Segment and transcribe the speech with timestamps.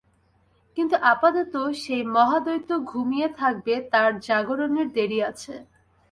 [0.77, 1.53] কিন্তু আপাতত
[1.81, 5.53] সে মহাদৈত্য ঘুমিয়ে থাকবে, তার জাগরণের দেরী আছে।